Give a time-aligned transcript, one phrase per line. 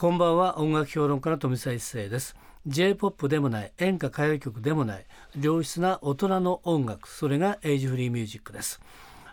[0.00, 0.58] こんばんは。
[0.60, 2.36] 音楽評論家の富澤一世です。
[2.68, 5.04] J-POP でもない演歌歌謡曲でもない
[5.40, 8.80] 良質な大人の音楽それがエイジフリーミュージックです。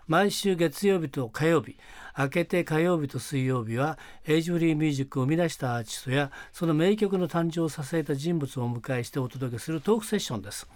[0.08, 1.78] 毎週月曜日と火曜日
[2.18, 10.68] 明けて火曜日と水曜日はエイジフリーミュージックを生み出したアーティストやその名曲の誕生を支えた人物をお迎えしてお届けするトークセッションです。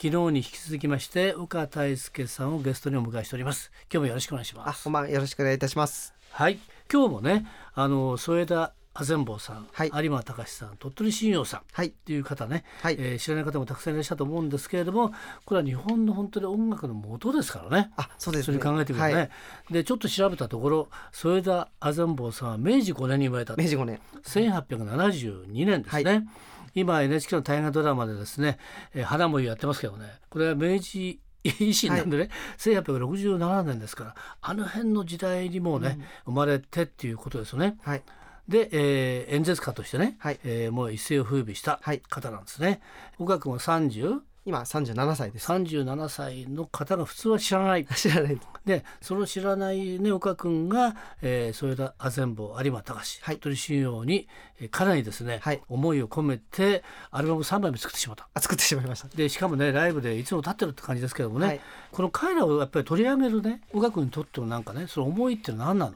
[0.00, 3.70] 昨日に引き続きまして岡大輔さんをゲストにお迎えしております。
[3.92, 4.80] 今日もよろしくお願いします。
[4.80, 6.14] あこんばんはよろしくお願いいたします。
[6.30, 6.58] はい。
[6.90, 7.44] 今日もね
[7.74, 9.90] あの添田阿善坊さん、はい。
[9.94, 11.88] 有馬隆さん鳥取信用さんはい。
[11.88, 12.96] っていう方ね、はい。
[12.98, 15.12] えー知らない方もたくさんいらっしゃると思うんですけれども
[15.44, 17.92] これは日本の本当に音楽の元ですからね。
[17.96, 18.58] あそうですね。
[18.58, 19.30] それ考えてみるとね、はい、
[19.70, 23.54] でちょっと調べたところ添田阿善坊さんは明治5年に生まれた。
[23.56, 24.00] 明治5年。
[24.24, 26.26] 1872年ですね、
[26.74, 28.58] 今 NHK の大河ドラマでですね
[28.94, 30.06] 「えー花もゆ」やってますけどね。
[30.28, 37.78] これは明治維新なんでね、1867年ですからあの辺の時代にもうね、生まれてっていうことですよね。
[37.82, 38.02] はい
[38.50, 40.40] で、えー演説家としてね、はい。
[40.44, 42.00] えーもう一世を風靡したはい。
[42.00, 42.80] 方なんですね。
[43.18, 45.52] 岡君は30今37歳です。
[45.52, 47.86] 37歳の方が普通は知らない。
[47.94, 48.40] 知らない。
[48.66, 53.36] でその知らないね岡君が、えー、添田阿善坊有馬隆はい。
[53.38, 54.26] 鳥取信用に、
[54.58, 55.62] えーかなりですね、はい。
[55.68, 58.28] 思いを込めてアルバム3枚目作ってしまった。
[58.34, 59.08] あ作ってしまいました。
[59.16, 61.60] でしかもねライブでいつも立ってるって感じですけどもね、はい。
[61.92, 65.94] この彼らをやっぱり取り上げるね岡君にとってのなんかねその思いって何なの？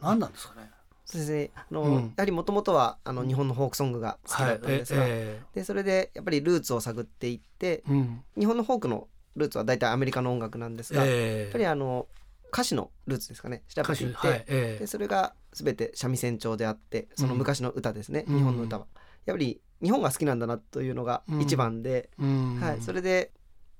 [0.00, 0.70] 何なんですかね？
[1.06, 1.94] そうですねあの、うん。
[1.94, 5.10] やはりもともとはあの日本のフォークソングが好きだったんですが、はい。
[5.12, 8.22] えでそれでやっぱりルーツを探っていってえうん。
[8.36, 12.08] 日本のフォークのルーツは大体アメリカの音楽なんですが、やっえぱりあの
[12.52, 13.62] 歌詞のルーツですかね。
[13.68, 18.36] 調べていって、はいえでそれが全て三味線調であってその昔の歌ですね、うん。
[18.38, 18.86] 日本の歌は。
[19.26, 23.32] やっぱり日本が好きなんだなというのが一番で、はい、それで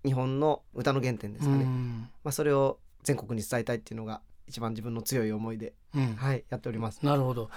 [0.05, 2.08] 日本の歌の原点ですかね、うん。
[2.22, 6.14] まあ、それを全国に伝えたいっていうのが一番自分の強い思いで、うん。
[6.14, 7.05] はい、やっております。
[7.05, 7.50] なるほど。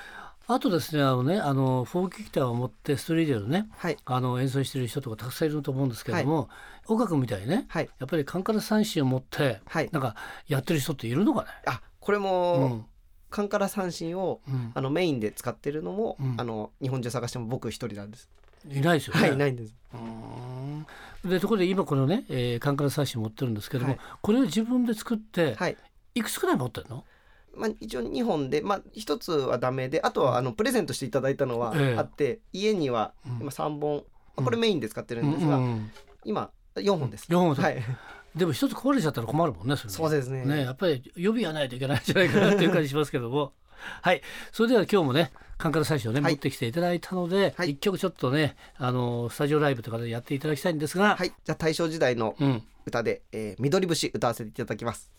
[0.47, 6.49] あとですねあのねあのフォークギターを持ってストリートでねはい、あの演奏してる人とかたくさんいると思うんですけれども、
[6.87, 10.15] 岡君みたいにねはい、やっぱりカンカラ三振を持ってはい、なんか
[10.47, 11.47] やってる人っているのかね？
[11.67, 12.85] あこれうも、ん。
[13.29, 14.71] カンカラ三振をうん。
[14.73, 16.35] あのメインで使ってるのも、うん。
[16.39, 18.27] あの日本中探しても僕一人なんです。
[18.67, 19.21] いないですよね。
[19.21, 19.75] はい、ないんです。
[19.93, 19.99] うー
[21.27, 21.29] ん。
[21.29, 23.99] でところで今このね、えー、カンカラ三振持ってるんですけども、はい。
[24.19, 25.67] これを自分で作って、は
[26.15, 26.19] い。
[26.19, 27.03] い、くつくらい持ってるの？
[27.55, 31.97] まあ、一応2本で、まあ、1つはダメであとはあのプレゼントしていただいたのはええ。
[31.97, 33.37] あって、家にはうん。
[33.41, 34.03] 今3本、
[34.35, 35.91] まあこれメインで使ってるんですが、うんうん
[36.25, 37.25] 今4本です。
[37.29, 37.83] 4本ですはい、
[38.35, 39.95] でも一つ壊れちゃったら困るもんねそれね。
[39.95, 40.45] そうですね。
[40.45, 43.53] ねやっぱり予備はないといけないんじゃないかなっていう感じしますけども。
[44.01, 44.21] はい。
[44.51, 46.33] それでは今日もねカンカラ最初ね、はい。
[46.33, 47.71] 持ってきていただいたので、はい。
[47.71, 55.11] 一曲ちょっとねあのスタジオライブとかでやっていただきたいんですが、はい、じゃあ大正時代のうん、歌で、えー、緑節歌わせていただきます。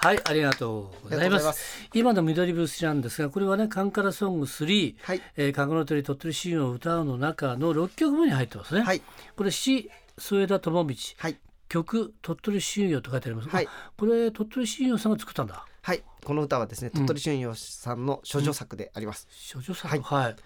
[0.00, 1.52] はいありがとうございます。
[1.52, 1.90] す。
[1.92, 9.02] 今の緑節なんですがこれはねカンカラソング3はい、「えー、かぐの鳥鳥取シーンを歌う」の中の6曲目に入ってますね、はい、
[9.36, 10.94] これ詩添田智道。
[11.16, 11.38] はい、
[11.68, 13.66] 曲鳥取信用と書いてあります、はい。
[13.66, 15.66] あこれ鳥取信用さんが作ったんだ。
[15.82, 19.26] はい、この歌はですね、鳥取春陽さんの処女作であります。
[19.52, 20.00] 処女作はい。
[20.00, 20.36] はい、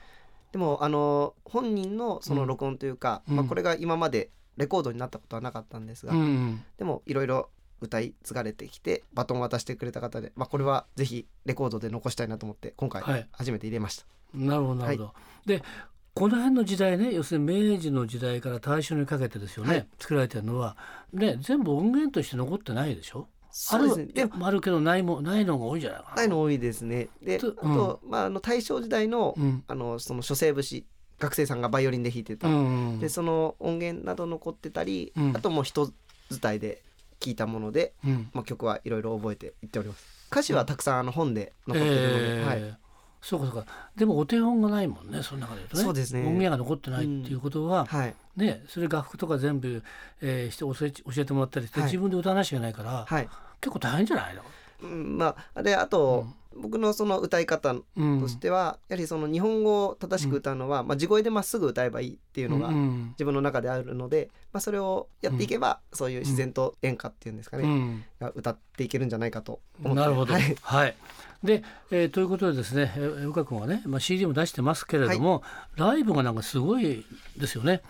[0.53, 3.37] でも、あの本人のその録音というか、うん。
[3.37, 6.65] まあ、これが今までレコードになったことはなかったんですが、うんうん。
[6.79, 7.51] でもいろいろ
[7.83, 13.27] 歌い継がれてきてバトンを渡してくれた方で、まあ、これはぜひレコードで残したいなと思って今回はい。
[13.33, 14.05] 初めて入れました。
[14.35, 15.63] なるほどなるほど、で
[16.15, 19.87] この辺の時代ね要するに明治の時代から大正にかけてですよね、はい。
[19.99, 20.77] 作られてるのは
[21.13, 23.29] ね全部音源として残ってないでしょ？
[23.51, 24.05] そうですね。
[24.05, 26.17] あるでもあるけどないもないのが多いんじゃないかな。
[26.17, 27.09] ないの多いですね。
[27.23, 29.65] であとと、まあ、あの大正時代の,、うん。
[29.69, 30.85] あのその書生節
[31.19, 32.99] 学生さんがバイオリンで弾いてた、うん。
[32.99, 35.37] でその音源など残ってたり、うん。
[35.37, 35.91] あともう人
[36.31, 36.83] 伝いで
[37.23, 38.29] 聞いたもので、うん。
[38.33, 40.05] まあ、曲はいろいろ覚えていっております。
[40.31, 42.09] 歌詞はたくさんあの本で残ってるので、
[42.41, 42.79] えーはい、
[43.21, 43.67] そうかそうか。
[43.95, 45.83] でもお手本がないもんねその中で言うとね。
[45.85, 46.21] そうですね。
[46.27, 49.83] 音源が残ってないっていうことは、はい、ねそれ楽譜とか全部、
[50.21, 51.89] えーして教え教えてもらったりして、はい。
[51.89, 53.29] 自分で歌わなきゃいけないから、はい、
[53.61, 54.43] 結構大変じゃないの、
[54.83, 56.27] うん、まあであと、
[56.57, 58.21] 僕のその歌い方うん。
[58.21, 70.01] としては、やはりその日本語を正しく歌うのは、まあ、地声でまっすぐ歌えばいいっていうのがうん自分の中であるので、まあ、それをやっていけば、そういう自然と演歌っていうんですかね、歌っていけるんじゃないかと思って。
[70.03, 70.35] なるほど。
[70.35, 70.95] ははい。
[71.43, 71.47] い。
[71.47, 75.43] で、えーということでですね、えー岡君はね、まあ、CD も出してますけれども、
[75.77, 77.05] ライブがなんかすごい
[77.37, 77.83] ですよね。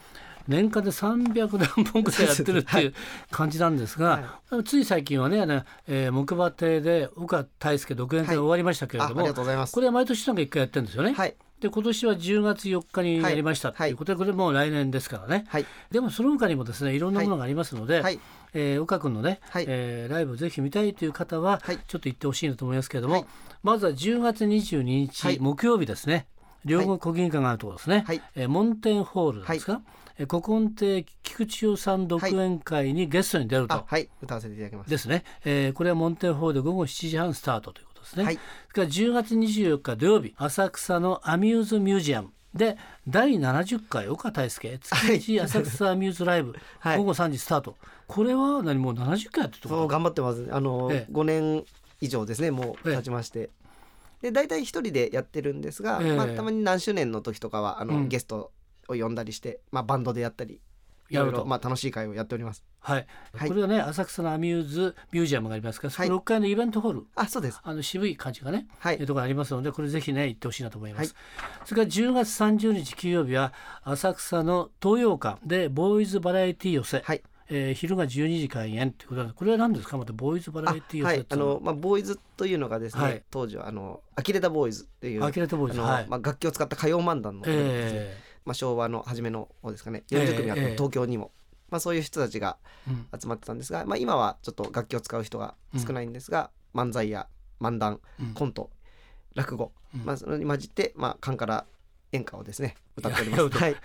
[0.48, 2.94] 年間で300何本ぐらいやってるっていう
[3.30, 9.72] 感じなんですが、つい最近はね、あのえー木馬亭で岡大輔独演会が終わりましたけれども、あありがとうございます。
[9.72, 11.12] これは毎年なんか一回やってるんですよね。
[11.12, 11.34] はい。
[11.60, 15.66] で今年は10月4日にやりましたということで、これもう来年ですからね、はい。
[15.92, 18.18] でもその他にもですねいろんなものがありますので、はい。
[18.52, 19.64] えー岡君のね、はい。
[19.68, 21.78] えーライブをぜひ見たいという方は、はい。
[21.86, 23.26] ちょっと行ってほしいなと思いますけれども、はい。
[23.62, 25.38] まずは10月22日、はい。
[25.38, 26.26] 木曜日ですね。
[26.64, 28.20] 両国国技館があるところですね、はい。
[28.34, 34.08] えーモンテンホールですか、えー古今亭菊千代さん独演会にゲストに出ると、あはい。
[34.20, 34.90] 歌わせていただきます。
[34.90, 38.34] ですね、えーこれはモンテンホールで午後7時半スタートということですね、はい。
[38.34, 38.40] そ
[38.80, 42.76] れから10月24日土曜日浅草のアミューズミュージアムで
[43.08, 46.98] 第70回岡大輔月一浅草アミューズライブ、 はい。
[46.98, 47.76] 午後3時スタート。
[48.06, 50.46] これは何もう70回やってるそう頑張ってます。
[50.50, 51.12] あの、ええ。
[51.12, 51.64] 5年
[52.00, 52.50] 以上ですね。
[52.50, 52.96] もうええ。
[52.96, 53.50] 経ちまして、
[54.20, 56.12] で大体一人でやってるんですが、ええ。
[56.14, 58.08] まあ、たまに何周年の時とかはあの、うん。
[58.08, 58.52] ゲスト
[58.88, 60.60] を呼んだりして、まあ、バンドでやったり
[61.10, 62.64] いろいやるとろまあ楽しい会をやっております。
[62.80, 63.48] はい、はい。
[63.48, 66.10] これはね浅草のアミューズミュージアムがありますからそこはい。
[66.10, 67.60] 6階のイベントホール、あそうです。
[67.62, 68.96] あの渋い感じがね、はい。
[68.98, 71.14] えーところありますのでこれぜひね行ってほしいなと思います、
[71.66, 73.52] それから10月30日金曜日は
[73.82, 77.22] 浅草の東洋館でボーイズバラエティ寄せ、はい。
[77.50, 78.88] えー昼が12時開演。
[78.88, 79.98] ってことなんでこれは何ですか？
[79.98, 81.52] またボーイズバラあエティ寄はいうのは。
[81.52, 81.56] い。
[81.56, 83.22] あの、まあ、ボーイズというのがですね、はい。
[83.30, 86.06] 当時はあのアキレタボーイズっていうあのはい。
[86.08, 90.04] まあ、楽器を使った歌謡漫談の、えまあ、昭和の初めの方ですかね。
[90.12, 91.32] ええ40組あったええ東京にも、
[91.70, 92.58] まあ、そういう人たちが
[93.18, 97.28] 集まってたんですが、まあ、今はちょっと楽器を使う人が少ないんですが、漫才や
[97.60, 98.34] 漫談うん。
[98.34, 98.70] コント
[99.34, 100.04] 落語、うん。
[100.04, 101.66] まあ、それに混じって、まあ、カンカラ
[102.12, 103.48] 演歌をですね歌っておりまいやい。
[103.48, 103.76] はい、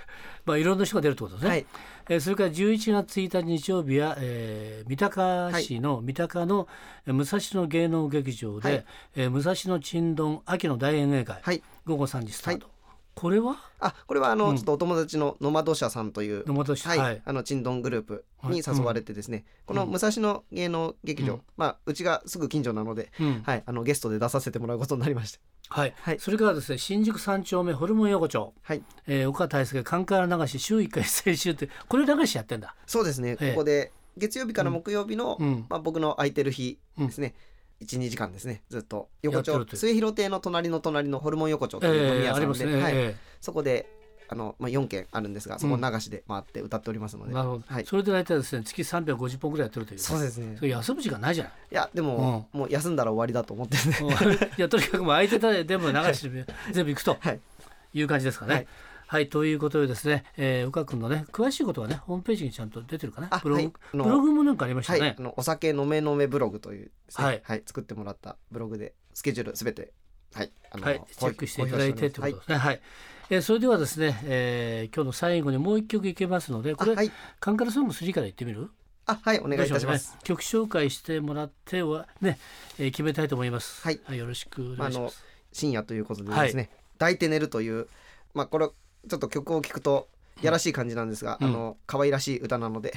[0.45, 1.65] まあいろんな人が出るってことですね、はい、
[2.09, 6.67] えーそれから11月1日日曜日は、えー三鷹市の三鷹の
[7.05, 8.85] えー武蔵野芸能劇場で、はい。
[9.15, 11.63] えー武蔵野ちんどん秋の大演芸会、はい。
[11.85, 12.69] 午後3時スタート、
[13.19, 13.57] これは？
[13.79, 14.57] あこれはあの、うん。
[14.57, 17.21] ちょっとお友達のノマド社さんという野本市はい、はい。
[17.25, 18.77] あのチンドングループにはい。
[18.77, 21.41] 誘われてですね、この武蔵野芸能劇場、うん。
[21.57, 23.41] まあうちがすぐ近所なので、うん。
[23.43, 25.95] はい、あのゲストで出させてもらうことになりまして、はい。
[25.99, 26.19] はい。
[26.19, 32.75] それからですね新宿三丁目ホルモン横丁、はい、えー、岡大輔カンカラ流し週1回先週ってこれ流しやってんだ。
[32.85, 33.49] そうですね、ええ。
[33.53, 35.65] ここで月曜日から木曜日の、うん。
[35.69, 37.33] まあ、僕の空いてる日ですね、
[37.83, 38.63] 12時間ですね。
[38.69, 39.09] ずっと。
[39.21, 39.65] 横丁。
[39.71, 43.87] 末広亭の隣の隣のホルモン横丁という飲みえー、屋さんで、ありますね、はい、えそこで
[44.29, 49.99] あの、まあ、4軒あるんですがそこ流しで回って歌っておりますので、ーなるほど、はい、それで大体ですね月350本ぐらいやってるという。
[49.99, 50.55] そうですね。
[50.57, 53.91] それ休む時間ないじゃないいやでも、もう休んだら終わりだと思ってるん。
[53.91, 57.39] でもういやとにかくもう空いてたら全部流して 全部行くとはい。
[57.93, 58.53] いう感じですかね。
[58.53, 58.61] は
[59.07, 63.27] はいい、ということでですね、えー、岡君のね詳しいことはねホームページにちゃんと出てるかな？
[63.31, 65.21] あブログ、はいブログもなんかありましたはい、ねあ。
[65.21, 69.93] のお酒飲め飲めブログというですね、はい作ってもらったブログでスケジュールすべて
[70.33, 72.57] はい、あのはい、チェックしていただいてということはですね。
[72.57, 72.81] はい、
[73.29, 78.69] えーそれではですね、えー、今日の最後にもう一曲いけますので、これ、あはい、カンカラソング3から言ってみる？
[79.05, 80.17] あはい、お願いいたします。
[80.23, 82.37] 曲紹介してもらってはね、
[82.77, 83.81] えー、決めたいと思います。
[83.81, 85.23] はいよろしくお願いします。
[85.53, 86.69] 深夜ということでですね、
[86.99, 87.87] 抱いて寝るという、
[88.33, 88.69] まあこれ
[89.07, 90.09] ちょっと曲を聞くと
[90.41, 92.93] やらしい感じなんですが、うんあの可愛らしい歌なので、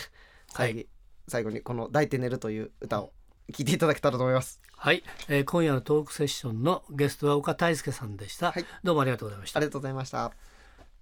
[0.53, 0.89] はい最後
[1.29, 3.13] 最後にこの抱いて寝るという歌を
[3.53, 4.61] 聞いていただけたらと思います。
[4.77, 8.53] はい、えー、今夜のトークセッションのゲストは岡大輔さんでした。
[8.53, 9.61] はいどうもありがとうございましたあ。
[9.61, 10.33] りがとうございました。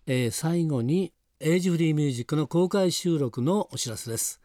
[0.06, 4.40] えー最後にAge Free Music の公開収録のお知らせです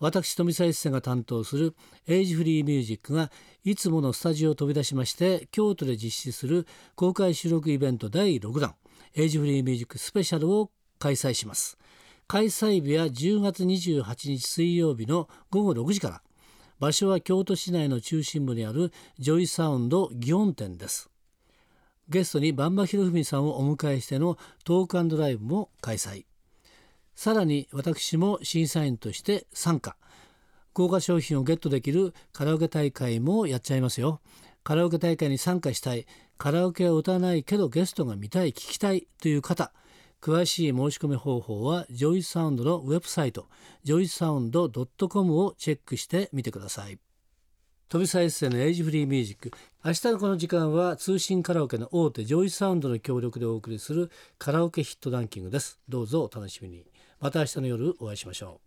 [0.00, 1.76] 私富澤一世が担当する
[2.08, 3.30] Age Free Music が
[3.62, 6.66] いつものスタジオを飛び出しまして京都で実施する
[6.96, 8.74] 公開収録イベント第6弾
[9.14, 11.78] Age Free Music スペシャルを開催します。
[12.28, 16.22] 開催日は10月28日水曜日の午後6時から。
[16.78, 21.08] 場所は京都市内の中心部にあるジョイサウンド祇園店です。
[22.08, 26.24] ゲストに馬場博文さんをお迎えしてのトークライブも開催。
[27.14, 29.96] さらに私も審査員として参加。
[30.74, 34.20] 豪華商品をゲットできるカラオケ大会もやっちゃいますよ。
[34.62, 36.06] カラオケ大会に参加したい。
[36.38, 39.72] カラオケは歌わないけどゲストが見たい聞きたいという方。
[40.20, 43.46] 詳しい申し込み方法はジョイサウンドのウェブサイト
[43.84, 46.98] ジョイサウンド .com をチェックしてみてください。
[47.88, 49.52] 飛びエッセイの Age Free Music。
[49.84, 55.78] 明日のこの時間は通信カラオケの大手ジョイサウンドの協力でお送りするカラオケヒットランキングです。
[55.88, 56.84] どうぞお楽しみに。
[57.20, 58.65] また明日の夜お会いしましょう。